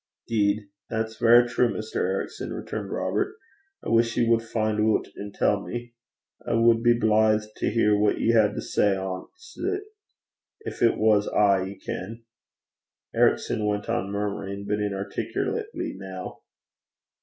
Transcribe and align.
''Deed, 0.27 0.61
that's 0.89 1.17
verra 1.21 1.47
true, 1.47 1.71
Mr. 1.71 1.97
Ericson,' 1.97 2.51
returned 2.53 2.89
Robert. 2.89 3.35
'I 3.85 3.89
wish 3.89 4.17
ye 4.17 4.27
wad 4.27 4.41
fin' 4.41 4.79
oot 4.79 5.07
an' 5.15 5.31
tell 5.31 5.61
me. 5.61 5.93
I 6.43 6.55
wad 6.55 6.81
be 6.81 6.97
blithe 6.99 7.43
to 7.57 7.69
hear 7.69 7.95
what 7.95 8.19
ye 8.19 8.31
had 8.33 8.55
to 8.55 8.63
say 8.63 8.95
anent 8.97 9.27
it 9.57 9.83
gin 10.71 10.89
it 10.89 10.97
was 10.97 11.27
ay, 11.27 11.65
ye 11.65 11.77
ken.' 11.79 12.23
Ericson 13.13 13.63
went 13.67 13.89
on 13.89 14.09
murmuring, 14.11 14.65
but 14.67 14.79
inarticulately 14.79 15.93
now. 15.99 16.39